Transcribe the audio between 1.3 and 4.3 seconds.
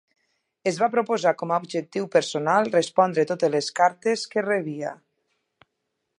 com a objectiu personal respondre totes les cartes